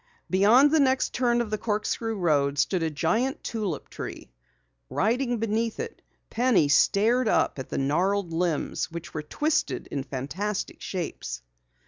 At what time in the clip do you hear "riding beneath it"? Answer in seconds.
4.89-6.01